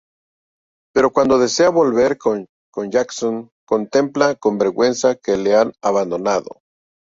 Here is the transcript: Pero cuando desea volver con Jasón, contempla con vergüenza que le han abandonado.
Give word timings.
Pero 0.95 1.11
cuando 1.13 1.37
desea 1.37 1.69
volver 1.69 2.17
con 2.17 2.47
Jasón, 2.91 3.51
contempla 3.67 4.33
con 4.33 4.57
vergüenza 4.57 5.13
que 5.13 5.37
le 5.37 5.55
han 5.55 5.73
abandonado. 5.83 6.59